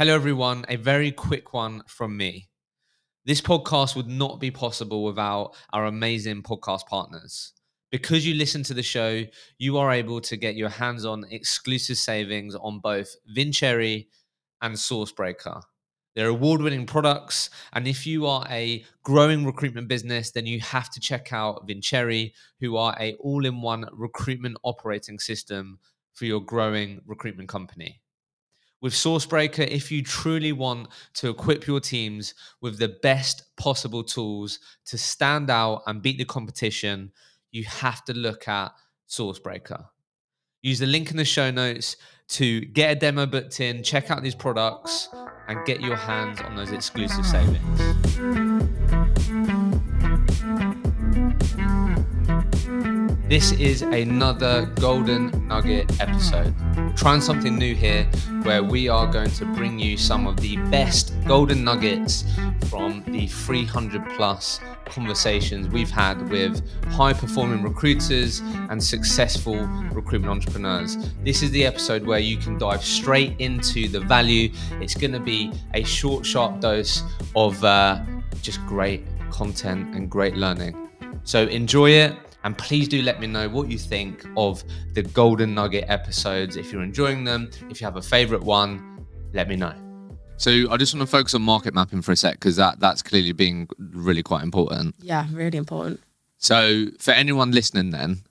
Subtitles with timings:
[0.00, 0.64] Hello, everyone.
[0.70, 2.48] A very quick one from me.
[3.26, 7.52] This podcast would not be possible without our amazing podcast partners.
[7.92, 9.24] Because you listen to the show,
[9.58, 14.04] you are able to get your hands on exclusive savings on both Vincere
[14.62, 15.60] and Sourcebreaker.
[16.16, 17.50] They're award winning products.
[17.74, 22.30] And if you are a growing recruitment business, then you have to check out Vincere,
[22.58, 25.78] who are a all in one recruitment operating system
[26.14, 28.00] for your growing recruitment company.
[28.82, 34.58] With Sourcebreaker, if you truly want to equip your teams with the best possible tools
[34.86, 37.12] to stand out and beat the competition,
[37.52, 38.72] you have to look at
[39.06, 39.84] Sourcebreaker.
[40.62, 41.96] Use the link in the show notes
[42.28, 45.10] to get a demo booked in, check out these products,
[45.48, 47.80] and get your hands on those exclusive savings.
[53.28, 56.54] This is another Golden Nugget episode.
[57.00, 58.04] Trying something new here
[58.42, 62.26] where we are going to bring you some of the best Golden Nuggets
[62.68, 69.56] from the 300 plus conversations we've had with high performing recruiters and successful
[69.92, 70.98] recruitment entrepreneurs.
[71.24, 74.52] This is the episode where you can dive straight into the value.
[74.72, 77.02] It's going to be a short, sharp dose
[77.34, 78.04] of uh,
[78.42, 80.90] just great content and great learning.
[81.24, 82.14] So enjoy it.
[82.42, 86.56] And please do let me know what you think of the Golden Nugget episodes.
[86.56, 89.74] If you're enjoying them, if you have a favorite one, let me know.
[90.36, 93.02] So I just want to focus on market mapping for a sec because that that's
[93.02, 94.94] clearly being really quite important.
[94.98, 96.00] Yeah, really important.
[96.38, 98.22] So for anyone listening, then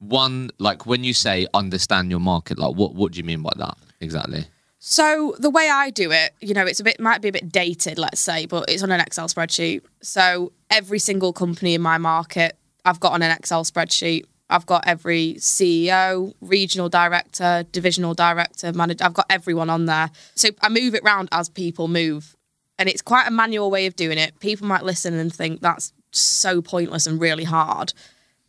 [0.00, 3.52] one like when you say understand your market, like what what do you mean by
[3.56, 4.44] that exactly?
[4.80, 7.50] So the way I do it, you know, it's a bit might be a bit
[7.50, 9.80] dated, let's say, but it's on an Excel spreadsheet.
[10.02, 14.24] So every single company in my market I've got on an Excel spreadsheet.
[14.50, 19.04] I've got every CEO, regional director, divisional director, manager.
[19.04, 20.10] I've got everyone on there.
[20.34, 22.36] So I move it around as people move.
[22.78, 24.38] And it's quite a manual way of doing it.
[24.40, 27.94] People might listen and think that's so pointless and really hard.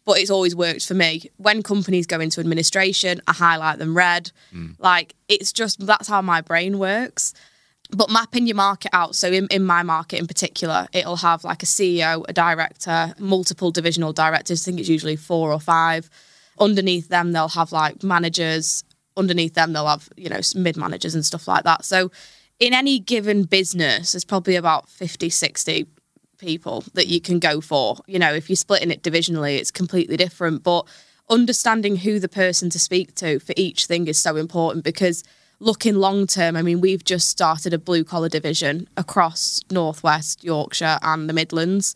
[0.03, 1.31] But it's always worked for me.
[1.37, 4.31] When companies go into administration, I highlight them red.
[4.53, 4.75] Mm.
[4.79, 7.33] Like it's just that's how my brain works
[7.91, 9.15] but mapping your market out.
[9.15, 13.71] So in, in my market in particular it'll have like a ceo a director multiple
[13.71, 14.63] divisional directors.
[14.63, 16.09] I think it's usually four or five.
[16.59, 18.83] Underneath them they'll have like managers.
[19.17, 21.85] Underneath them they'll have you know mid managers and stuff like that.
[21.85, 22.11] So
[22.59, 25.87] in any given business there's probably about 50 60
[26.37, 27.97] people that you can go for.
[28.07, 30.63] You know if you're splitting it divisionally it's completely different.
[30.63, 30.87] But
[31.29, 35.23] understanding who the person to speak to for each thing is so important because
[35.59, 40.99] looking long term, I mean, we've just started a blue collar division across Northwest Yorkshire
[41.01, 41.95] and the Midlands.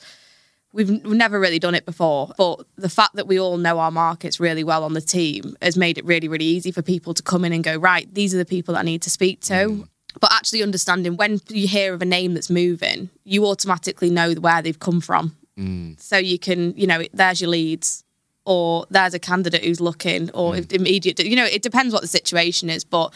[0.72, 3.90] We've, we've never really done it before, but the fact that we all know our
[3.90, 7.24] markets really well on the team has made it really, really easy for people to
[7.24, 9.53] come in and go, right, these are the people that I need to speak to.
[9.53, 9.88] Mm.
[10.19, 14.62] But actually understanding when you hear of a name that's moving, you automatically know where
[14.62, 15.36] they've come from.
[15.58, 16.00] Mm.
[16.00, 18.03] So you can, you know, there's your leads,
[18.46, 20.72] or there's a candidate who's looking, or mm.
[20.72, 22.84] immediate, you know, it depends what the situation is.
[22.84, 23.14] But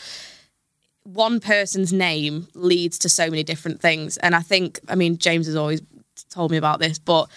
[1.03, 4.17] one person's name leads to so many different things.
[4.17, 5.81] And I think, I mean, James has always
[6.29, 7.29] told me about this, but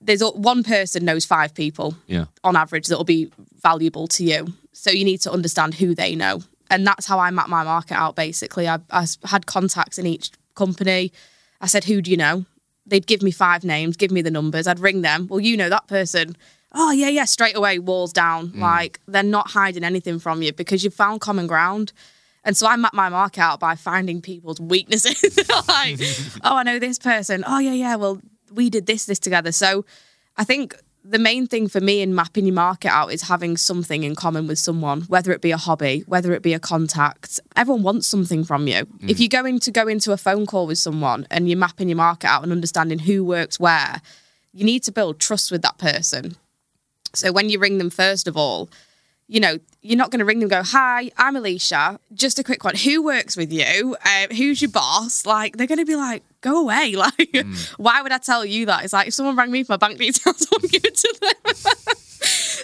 [0.00, 2.26] there's one person knows five people yeah.
[2.44, 3.30] on average that will be
[3.62, 4.48] valuable to you.
[4.72, 6.42] So you need to understand who they know.
[6.70, 8.68] And that's how I map my market out basically.
[8.68, 11.12] I, I had contacts in each company.
[11.60, 12.44] I said, Who do you know?
[12.84, 14.66] They'd give me five names, give me the numbers.
[14.66, 15.26] I'd ring them.
[15.28, 16.36] Well, you know that person.
[16.72, 18.48] Oh, yeah, yeah, straight away, walls down.
[18.48, 18.58] Mm.
[18.58, 21.92] Like they're not hiding anything from you because you've found common ground.
[22.46, 25.36] And so I map my market out by finding people's weaknesses.
[25.68, 26.00] like,
[26.44, 27.44] oh, I know this person.
[27.46, 27.96] Oh, yeah, yeah.
[27.96, 29.50] Well, we did this, this together.
[29.50, 29.84] So
[30.36, 34.04] I think the main thing for me in mapping your market out is having something
[34.04, 37.40] in common with someone, whether it be a hobby, whether it be a contact.
[37.56, 38.86] Everyone wants something from you.
[38.86, 39.10] Mm.
[39.10, 41.96] If you're going to go into a phone call with someone and you're mapping your
[41.96, 44.00] market out and understanding who works where,
[44.52, 46.36] you need to build trust with that person.
[47.12, 48.70] So when you ring them, first of all,
[49.28, 51.98] you know, you're not going to ring them go, Hi, I'm Alicia.
[52.14, 52.76] Just a quick one.
[52.76, 53.96] Who works with you?
[54.04, 55.26] Uh, who's your boss?
[55.26, 56.94] Like, they're going to be like, Go away.
[56.96, 57.70] Like, mm.
[57.78, 58.84] why would I tell you that?
[58.84, 61.18] It's like, if someone rang me for my bank details, I would give it to
[61.20, 61.54] them.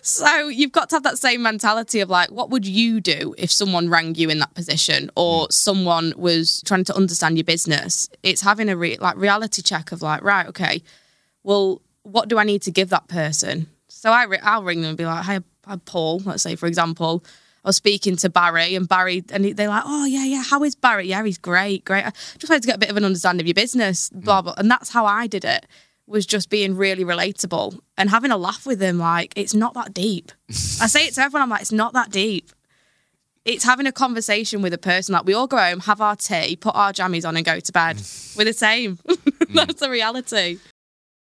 [0.02, 3.52] so you've got to have that same mentality of like, what would you do if
[3.52, 5.52] someone rang you in that position or mm.
[5.52, 8.08] someone was trying to understand your business?
[8.22, 10.82] It's having a re- like reality check of like, right, okay,
[11.42, 13.66] well, what do I need to give that person?
[13.88, 15.40] So I re- I'll ring them and be like, "Hi,
[15.84, 17.24] Paul, let's say, for example,
[17.64, 20.74] I was speaking to Barry and Barry, and they're like, oh, yeah, yeah, how is
[20.74, 21.06] Barry?
[21.08, 22.04] Yeah, he's great, great.
[22.04, 24.24] I just wanted to get a bit of an understanding of your business, mm.
[24.24, 24.54] blah, blah.
[24.56, 25.66] And that's how I did it,
[26.06, 28.98] was just being really relatable and having a laugh with them.
[28.98, 30.32] Like, it's not that deep.
[30.50, 32.50] I say it to everyone, I'm like, it's not that deep.
[33.44, 35.12] it's having a conversation with a person.
[35.12, 37.72] Like we all go home, have our tea, put our jammies on, and go to
[37.72, 38.00] bed.
[38.36, 38.98] We're the same.
[39.50, 40.58] That's the reality.